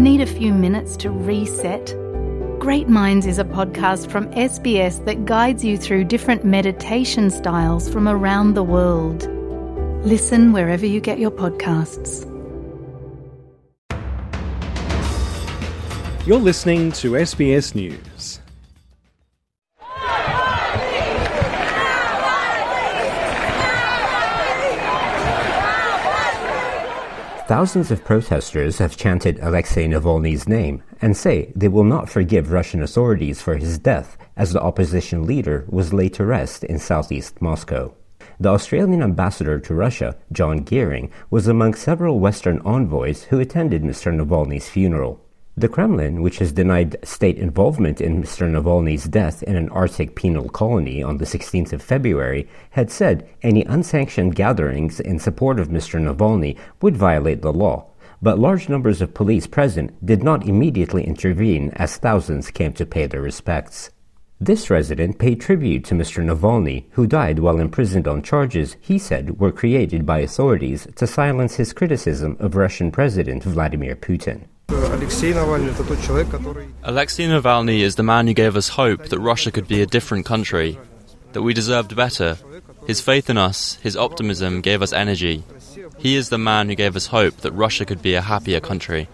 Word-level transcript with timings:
Need 0.00 0.22
a 0.22 0.26
few 0.26 0.54
minutes 0.54 0.96
to 0.96 1.10
reset? 1.10 1.94
Great 2.58 2.88
Minds 2.88 3.26
is 3.26 3.38
a 3.38 3.44
podcast 3.44 4.10
from 4.10 4.28
SBS 4.28 5.04
that 5.04 5.26
guides 5.26 5.62
you 5.62 5.76
through 5.76 6.04
different 6.04 6.42
meditation 6.42 7.28
styles 7.28 7.86
from 7.86 8.08
around 8.08 8.54
the 8.54 8.62
world. 8.62 9.28
Listen 10.02 10.54
wherever 10.54 10.86
you 10.86 11.02
get 11.02 11.18
your 11.18 11.30
podcasts. 11.30 12.24
You're 16.26 16.38
listening 16.38 16.92
to 16.92 17.10
SBS 17.10 17.74
News. 17.74 18.09
Thousands 27.50 27.90
of 27.90 28.04
protesters 28.04 28.78
have 28.78 28.96
chanted 28.96 29.40
Alexei 29.40 29.88
Navalny's 29.88 30.46
name 30.46 30.84
and 31.02 31.16
say 31.16 31.52
they 31.56 31.66
will 31.66 31.82
not 31.82 32.08
forgive 32.08 32.52
Russian 32.52 32.80
authorities 32.80 33.42
for 33.42 33.56
his 33.56 33.76
death 33.76 34.16
as 34.36 34.52
the 34.52 34.62
opposition 34.62 35.26
leader 35.26 35.64
was 35.68 35.92
laid 35.92 36.14
to 36.14 36.24
rest 36.24 36.62
in 36.62 36.78
southeast 36.78 37.42
Moscow. 37.42 37.92
The 38.38 38.50
Australian 38.50 39.02
ambassador 39.02 39.58
to 39.58 39.74
Russia, 39.74 40.16
John 40.30 40.64
Geering, 40.64 41.10
was 41.28 41.48
among 41.48 41.74
several 41.74 42.20
Western 42.20 42.60
envoys 42.60 43.24
who 43.24 43.40
attended 43.40 43.82
Mr. 43.82 44.14
Navalny's 44.14 44.68
funeral. 44.68 45.20
The 45.56 45.68
Kremlin, 45.68 46.22
which 46.22 46.38
has 46.38 46.52
denied 46.52 46.96
state 47.02 47.36
involvement 47.36 48.00
in 48.00 48.22
Mr. 48.22 48.48
Navalny's 48.48 49.04
death 49.04 49.42
in 49.42 49.56
an 49.56 49.68
Arctic 49.70 50.14
penal 50.14 50.48
colony 50.48 51.02
on 51.02 51.18
the 51.18 51.24
16th 51.24 51.72
of 51.72 51.82
February, 51.82 52.48
had 52.70 52.90
said 52.90 53.28
any 53.42 53.64
unsanctioned 53.64 54.36
gatherings 54.36 55.00
in 55.00 55.18
support 55.18 55.58
of 55.58 55.68
Mr. 55.68 56.00
Navalny 56.00 56.56
would 56.80 56.96
violate 56.96 57.42
the 57.42 57.52
law. 57.52 57.86
But 58.22 58.38
large 58.38 58.68
numbers 58.68 59.02
of 59.02 59.12
police 59.12 59.46
present 59.46 60.06
did 60.06 60.22
not 60.22 60.46
immediately 60.46 61.04
intervene 61.04 61.70
as 61.70 61.96
thousands 61.96 62.50
came 62.50 62.72
to 62.74 62.86
pay 62.86 63.06
their 63.06 63.20
respects. 63.20 63.90
This 64.40 64.70
resident 64.70 65.18
paid 65.18 65.40
tribute 65.40 65.84
to 65.86 65.94
Mr. 65.94 66.24
Navalny, 66.24 66.84
who 66.92 67.06
died 67.06 67.40
while 67.40 67.58
imprisoned 67.58 68.06
on 68.06 68.22
charges 68.22 68.76
he 68.80 68.98
said 68.98 69.38
were 69.40 69.52
created 69.52 70.06
by 70.06 70.20
authorities 70.20 70.86
to 70.94 71.06
silence 71.06 71.56
his 71.56 71.72
criticism 71.72 72.36
of 72.40 72.56
Russian 72.56 72.90
President 72.90 73.42
Vladimir 73.42 73.96
Putin. 73.96 74.44
Alexei 76.84 77.26
Navalny 77.26 77.80
is 77.80 77.96
the 77.96 78.04
man 78.04 78.28
who 78.28 78.34
gave 78.34 78.56
us 78.56 78.68
hope 78.68 79.06
that 79.06 79.18
Russia 79.18 79.50
could 79.50 79.66
be 79.66 79.82
a 79.82 79.86
different 79.86 80.24
country, 80.24 80.78
that 81.32 81.42
we 81.42 81.52
deserved 81.52 81.96
better. 81.96 82.38
His 82.86 83.00
faith 83.00 83.28
in 83.28 83.36
us, 83.36 83.74
his 83.82 83.96
optimism 83.96 84.60
gave 84.60 84.80
us 84.80 84.92
energy. 84.92 85.42
He 85.98 86.14
is 86.14 86.28
the 86.28 86.38
man 86.38 86.68
who 86.68 86.76
gave 86.76 86.94
us 86.94 87.06
hope 87.08 87.38
that 87.38 87.50
Russia 87.50 87.84
could 87.84 88.00
be 88.00 88.14
a 88.14 88.20
happier 88.20 88.60
country. 88.60 89.08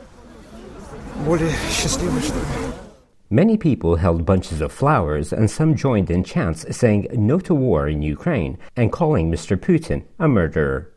Many 3.30 3.56
people 3.56 3.96
held 3.96 4.26
bunches 4.26 4.60
of 4.60 4.72
flowers 4.72 5.32
and 5.32 5.50
some 5.50 5.74
joined 5.74 6.10
in 6.10 6.22
chants 6.22 6.66
saying 6.76 7.08
no 7.12 7.40
to 7.40 7.54
war 7.54 7.88
in 7.88 8.02
Ukraine 8.02 8.58
and 8.76 8.92
calling 8.92 9.32
Mr. 9.32 9.56
Putin 9.56 10.04
a 10.18 10.28
murderer. 10.28 10.92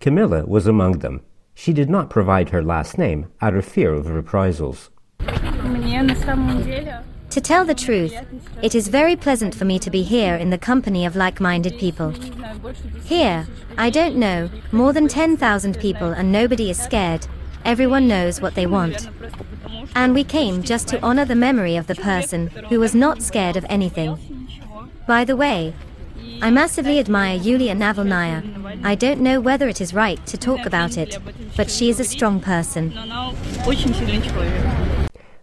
Camilla 0.00 0.44
was 0.44 0.66
among 0.66 0.98
them. 0.98 1.22
She 1.62 1.72
did 1.72 1.88
not 1.88 2.10
provide 2.10 2.48
her 2.48 2.60
last 2.60 2.98
name 2.98 3.28
out 3.40 3.54
of 3.54 3.64
fear 3.64 3.92
of 3.92 4.10
reprisals. 4.10 4.90
To 5.20 7.40
tell 7.40 7.64
the 7.64 7.72
truth, 7.72 8.12
it 8.60 8.74
is 8.74 8.88
very 8.88 9.14
pleasant 9.14 9.54
for 9.54 9.64
me 9.64 9.78
to 9.78 9.88
be 9.88 10.02
here 10.02 10.34
in 10.34 10.50
the 10.50 10.58
company 10.58 11.06
of 11.06 11.14
like 11.14 11.40
minded 11.40 11.78
people. 11.78 12.10
Here, 13.04 13.46
I 13.78 13.90
don't 13.90 14.16
know, 14.16 14.50
more 14.72 14.92
than 14.92 15.06
10,000 15.06 15.78
people 15.78 16.08
and 16.08 16.32
nobody 16.32 16.68
is 16.68 16.82
scared. 16.82 17.28
Everyone 17.64 18.08
knows 18.08 18.40
what 18.40 18.56
they 18.56 18.66
want. 18.66 19.08
And 19.94 20.14
we 20.14 20.24
came 20.24 20.64
just 20.64 20.88
to 20.88 21.00
honor 21.00 21.24
the 21.24 21.36
memory 21.36 21.76
of 21.76 21.86
the 21.86 21.94
person 21.94 22.48
who 22.70 22.80
was 22.80 22.92
not 22.92 23.22
scared 23.22 23.56
of 23.56 23.64
anything. 23.68 24.18
By 25.06 25.24
the 25.24 25.36
way, 25.36 25.74
I 26.42 26.50
massively 26.50 26.98
admire 26.98 27.36
Yulia 27.36 27.72
Navalnaya. 27.72 28.80
I 28.82 28.96
don't 28.96 29.20
know 29.20 29.40
whether 29.40 29.68
it 29.68 29.80
is 29.80 29.94
right 29.94 30.18
to 30.26 30.36
talk 30.36 30.66
about 30.66 30.98
it, 30.98 31.16
but 31.56 31.70
she 31.70 31.88
is 31.88 32.00
a 32.00 32.04
strong 32.04 32.40
person. 32.40 32.92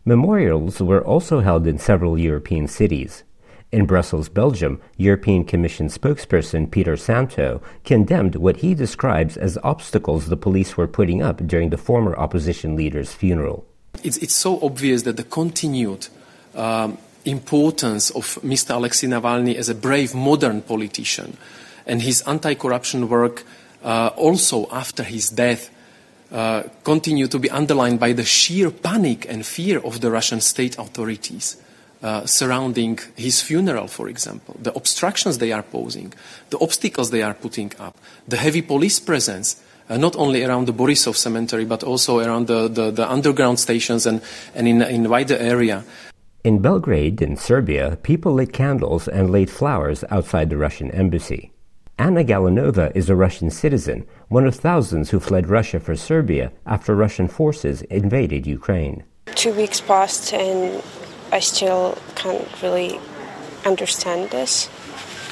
Memorials 0.04 0.82
were 0.82 1.02
also 1.02 1.40
held 1.40 1.66
in 1.68 1.78
several 1.78 2.18
European 2.18 2.68
cities. 2.68 3.24
In 3.72 3.86
Brussels, 3.86 4.28
Belgium, 4.28 4.82
European 4.98 5.46
Commission 5.46 5.88
spokesperson 5.88 6.70
Peter 6.70 6.98
Stano 6.98 7.62
condemned 7.86 8.36
what 8.36 8.58
he 8.58 8.76
describes 8.76 9.38
as 9.38 9.58
obstacles 9.64 10.26
the 10.26 10.36
police 10.36 10.76
were 10.76 10.88
putting 10.88 11.22
up 11.22 11.48
during 11.48 11.70
the 11.70 11.78
former 11.78 12.14
opposition 12.18 12.76
leader's 12.76 13.14
funeral. 13.14 13.66
It's, 14.04 14.18
it's 14.18 14.36
so 14.36 14.60
obvious 14.62 15.04
that 15.04 15.16
the 15.16 15.24
continued 15.24 16.10
um, 16.56 16.98
importance 17.30 18.10
of 18.12 18.40
Mr. 18.44 18.76
Alexei 18.76 19.08
Navalny 19.08 19.56
as 19.56 19.70
a 19.70 19.76
brave 19.76 20.16
modern 20.16 20.62
politician 20.62 21.38
and 21.86 22.02
his 22.02 22.22
anti 22.22 22.54
corruption 22.56 23.10
work 23.10 23.44
uh, 23.84 24.12
also 24.16 24.68
after 24.72 25.04
his 25.04 25.30
death 25.30 25.70
uh, 26.32 26.64
continue 26.84 27.28
to 27.28 27.40
be 27.40 27.50
underlined 27.50 28.00
by 28.00 28.14
the 28.14 28.24
sheer 28.24 28.70
panic 28.70 29.26
and 29.28 29.46
fear 29.46 29.80
of 29.80 30.00
the 30.02 30.12
Russian 30.12 30.42
state 30.42 30.78
authorities. 30.78 31.58
Uh, 32.02 32.26
surrounding 32.26 32.98
his 33.18 33.42
funeral, 33.42 33.86
for 33.86 34.08
example, 34.08 34.56
the 34.62 34.74
obstructions 34.74 35.38
they 35.40 35.52
are 35.52 35.64
posing, 35.64 36.14
the 36.50 36.58
obstacles 36.60 37.10
they 37.10 37.22
are 37.22 37.34
putting 37.34 37.74
up, 37.78 37.98
the 38.26 38.38
heavy 38.38 38.62
police 38.62 39.02
presence, 39.02 39.62
uh, 39.90 39.98
not 39.98 40.16
only 40.16 40.46
around 40.46 40.66
the 40.66 40.72
Borisov 40.72 41.18
cemetery, 41.18 41.66
but 41.66 41.84
also 41.84 42.20
around 42.20 42.48
the, 42.48 42.70
the, 42.70 42.90
the 42.92 43.12
underground 43.12 43.60
stations 43.60 44.06
and, 44.06 44.22
and 44.56 44.66
in, 44.66 44.82
in 44.84 45.10
wider 45.10 45.36
area. 45.36 45.84
In 46.42 46.62
Belgrade, 46.62 47.22
in 47.22 47.36
Serbia, 47.36 47.98
people 48.02 48.32
lit 48.32 48.54
candles 48.54 49.10
and 49.10 49.30
laid 49.30 49.50
flowers 49.50 50.06
outside 50.10 50.50
the 50.50 50.56
Russian 50.56 50.90
embassy. 50.92 51.52
Anna 51.98 52.24
Galanova 52.24 52.96
is 52.96 53.10
a 53.10 53.16
Russian 53.16 53.50
citizen, 53.50 54.08
one 54.30 54.48
of 54.48 54.56
thousands 54.56 55.10
who 55.10 55.20
fled 55.20 55.50
Russia 55.50 55.82
for 55.82 55.98
Serbia 55.98 56.54
after 56.66 56.96
Russian 56.96 57.28
forces 57.28 57.82
invaded 57.82 58.48
Ukraine. 58.48 59.04
Two 59.36 59.52
weeks 59.54 59.82
passed 59.82 60.32
and 60.32 60.82
I 61.34 61.42
still 61.42 61.98
can't 62.16 62.48
really 62.64 63.02
understand 63.66 64.30
this. 64.30 64.70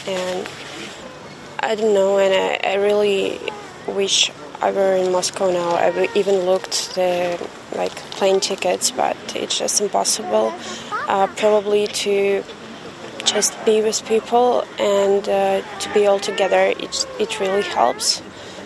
And 0.07 0.45
I 1.61 1.75
don't 1.75 1.93
know, 1.93 2.19
and 2.19 2.33
I, 2.33 2.71
I 2.71 2.75
really 2.75 3.39
wish 3.87 4.29
I 4.61 4.71
were 4.71 4.97
in 4.97 5.13
Moscow 5.13 5.51
now. 5.51 5.69
I 5.69 6.09
even 6.15 6.41
looked 6.41 6.95
the 6.95 7.39
like 7.75 7.95
plane 8.17 8.41
tickets, 8.41 8.91
but 8.91 9.15
it's 9.35 9.57
just 9.57 9.79
impossible 9.79 10.53
uh, 11.07 11.27
probably 11.35 11.87
to 11.87 12.43
just 13.25 13.53
be 13.65 13.81
with 13.81 14.05
people 14.07 14.63
and 14.79 15.27
uh, 15.27 15.61
to 15.79 15.93
be 15.93 16.05
all 16.07 16.19
together. 16.19 16.73
It, 16.77 17.07
it 17.19 17.39
really 17.39 17.63
helps. 17.63 18.21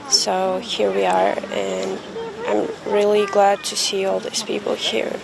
So 0.10 0.60
here 0.60 0.92
we 0.92 1.06
are, 1.06 1.38
and 1.52 2.00
I'm 2.48 2.68
really 2.92 3.26
glad 3.26 3.64
to 3.66 3.76
see 3.76 4.06
all 4.06 4.20
these 4.20 4.44
people 4.44 4.76
here. 4.76 5.20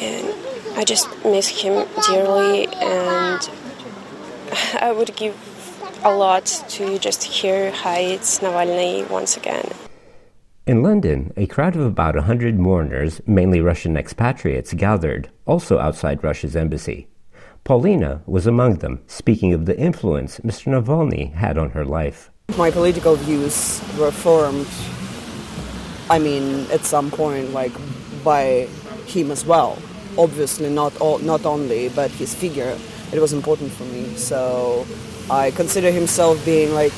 And 0.00 0.34
I 0.76 0.84
just 0.84 1.08
miss 1.24 1.48
him 1.48 1.86
dearly, 2.06 2.66
and 2.66 3.50
I 4.80 4.92
would 4.92 5.16
give 5.16 5.36
a 6.04 6.14
lot 6.14 6.46
to 6.68 6.98
just 6.98 7.22
hear 7.22 7.70
hi, 7.70 8.00
it's 8.00 8.40
Navalny 8.40 9.08
once 9.08 9.36
again. 9.36 9.70
In 10.66 10.82
London, 10.82 11.32
a 11.38 11.46
crowd 11.46 11.74
of 11.74 11.82
about 11.82 12.16
a 12.16 12.22
hundred 12.22 12.58
mourners, 12.58 13.22
mainly 13.26 13.62
Russian 13.62 13.96
expatriates, 13.96 14.74
gathered, 14.74 15.30
also 15.46 15.78
outside 15.78 16.22
Russia's 16.22 16.54
embassy. 16.54 17.08
Paulina 17.64 18.22
was 18.26 18.46
among 18.46 18.76
them, 18.76 19.00
speaking 19.06 19.54
of 19.54 19.64
the 19.64 19.76
influence 19.78 20.38
Mr. 20.40 20.68
Navalny 20.68 21.32
had 21.32 21.56
on 21.56 21.70
her 21.70 21.84
life. 21.84 22.30
My 22.58 22.70
political 22.70 23.16
views 23.16 23.80
were 23.98 24.10
formed, 24.10 24.68
I 26.10 26.18
mean, 26.18 26.70
at 26.70 26.84
some 26.84 27.10
point, 27.10 27.52
like 27.52 27.72
by 28.22 28.68
him 29.06 29.30
as 29.30 29.46
well. 29.46 29.78
Obviously, 30.18 30.68
not 30.68 30.94
all, 31.00 31.18
not 31.20 31.46
only, 31.46 31.88
but 31.88 32.10
his 32.10 32.34
figure. 32.34 32.76
It 33.12 33.18
was 33.18 33.32
important 33.32 33.72
for 33.72 33.84
me, 33.84 34.14
so 34.14 34.86
I 35.30 35.52
consider 35.52 35.90
himself 35.90 36.44
being 36.44 36.74
like 36.74 36.92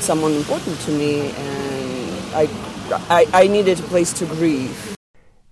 someone 0.00 0.32
important 0.32 0.78
to 0.80 0.90
me, 0.90 1.30
and 1.30 1.65
I 2.34 2.48
I, 3.08 3.26
I 3.32 3.46
needed 3.48 3.80
a 3.80 3.82
place 3.82 4.12
to 4.14 4.26
grieve. 4.26 4.96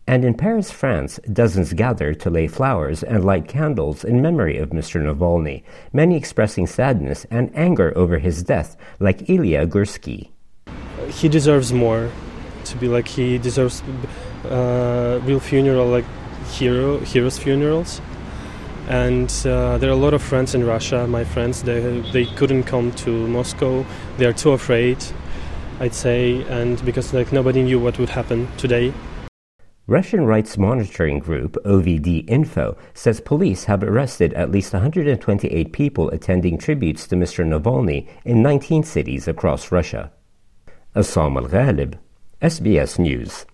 And 0.07 0.25
in 0.25 0.35
Paris, 0.35 0.71
France, 0.71 1.19
dozens 1.33 1.73
gathered 1.73 2.21
to 2.21 2.31
lay 2.31 2.47
flowers 2.47 3.03
and 3.03 3.25
light 3.25 3.49
candles 3.49 4.05
in 4.05 4.21
memory 4.21 4.59
of 4.59 4.71
Mr. 4.71 5.03
Navalny, 5.03 5.63
many 5.95 6.17
expressing 6.17 6.67
sadness 6.67 7.25
and 7.31 7.51
anger 7.57 7.93
over 7.97 8.19
his 8.19 8.43
death, 8.43 8.77
like 9.01 9.31
Ilya 9.31 9.67
Gursky. 9.67 10.29
He 11.09 11.29
deserves 11.29 11.73
more 11.73 12.11
to 12.65 12.77
be 12.77 12.87
like 12.87 13.09
he 13.09 13.39
deserves 13.39 13.83
uh, 14.45 15.21
real 15.25 15.41
funeral, 15.41 15.87
like 15.87 16.05
hero 16.49 16.99
heroes 16.99 17.39
funerals. 17.39 18.01
And 18.89 19.31
uh, 19.47 19.79
there 19.79 19.89
are 19.89 19.95
a 19.95 19.97
lot 19.97 20.13
of 20.13 20.23
friends 20.23 20.55
in 20.55 20.67
Russia. 20.67 21.07
My 21.07 21.25
friends, 21.25 21.63
they 21.63 22.01
they 22.13 22.27
couldn't 22.37 22.65
come 22.65 22.93
to 22.93 23.11
Moscow. 23.27 23.87
They 24.19 24.27
are 24.27 24.35
too 24.35 24.53
afraid 24.53 24.99
I'd 25.81 25.95
say, 25.95 26.43
and 26.45 26.83
because 26.85 27.13
like 27.13 27.33
nobody 27.33 27.63
knew 27.63 27.81
what 27.81 27.99
would 27.99 28.11
happen 28.11 28.49
today. 28.57 28.93
Russian 29.87 30.25
rights 30.25 30.57
monitoring 30.57 31.19
group 31.19 31.59
OVD 31.67 32.25
Info 32.27 32.75
says 32.95 33.21
police 33.21 33.65
have 33.65 33.83
arrested 33.83 34.33
at 34.33 34.51
least 34.51 34.73
128 34.73 35.73
people 35.75 36.09
attending 36.09 36.57
tributes 36.57 37.07
to 37.07 37.17
Mr. 37.17 37.45
Navalny 37.45 38.09
in 38.25 38.41
19 38.41 38.83
cities 38.83 39.29
across 39.29 39.71
Russia. 39.71 40.11
Essam 40.97 41.37
Al 41.37 41.49
Ghalib, 41.49 41.99
SBS 42.41 42.99
News. 42.99 43.45